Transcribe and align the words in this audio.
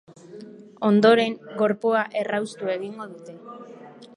Ondoren, 0.87 1.35
gorpua 1.59 2.01
erraustu 2.23 2.73
egingo 2.77 3.07
dute. 3.13 3.37